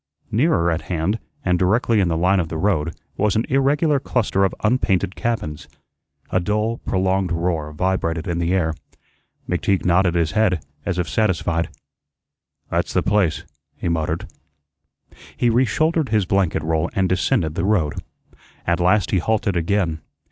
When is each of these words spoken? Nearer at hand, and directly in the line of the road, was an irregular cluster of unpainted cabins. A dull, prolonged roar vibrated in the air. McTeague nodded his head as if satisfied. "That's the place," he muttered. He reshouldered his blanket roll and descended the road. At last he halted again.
Nearer 0.31 0.71
at 0.71 0.81
hand, 0.89 1.19
and 1.45 1.59
directly 1.59 1.99
in 1.99 2.07
the 2.07 2.17
line 2.17 2.39
of 2.39 2.49
the 2.49 2.57
road, 2.57 2.95
was 3.17 3.35
an 3.35 3.45
irregular 3.49 3.99
cluster 3.99 4.43
of 4.43 4.55
unpainted 4.63 5.15
cabins. 5.15 5.67
A 6.31 6.39
dull, 6.39 6.79
prolonged 6.79 7.31
roar 7.31 7.71
vibrated 7.71 8.27
in 8.27 8.39
the 8.39 8.51
air. 8.51 8.73
McTeague 9.47 9.85
nodded 9.85 10.15
his 10.15 10.31
head 10.31 10.65
as 10.87 10.97
if 10.97 11.07
satisfied. 11.07 11.69
"That's 12.71 12.93
the 12.93 13.03
place," 13.03 13.43
he 13.77 13.89
muttered. 13.89 14.27
He 15.37 15.51
reshouldered 15.51 16.09
his 16.09 16.25
blanket 16.25 16.63
roll 16.63 16.89
and 16.95 17.07
descended 17.07 17.53
the 17.53 17.63
road. 17.63 17.93
At 18.65 18.79
last 18.79 19.11
he 19.11 19.19
halted 19.19 19.55
again. 19.55 20.01